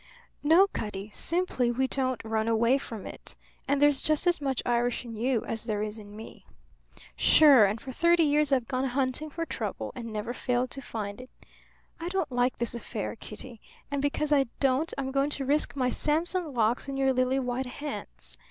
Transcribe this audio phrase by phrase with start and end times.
[0.41, 3.35] "No, Cutty; simply we don't run away from it.
[3.67, 6.43] And there's just as much Irish in you as there is in me."
[7.15, 7.65] "Sure!
[7.65, 11.29] And for thirty years I've gone hunting for trouble, and never failed to find it.
[11.99, 13.61] I don't like this affair, Kitty;
[13.91, 17.67] and because I don't I'm going to risk my Samson locks in your lily white
[17.67, 18.39] hands.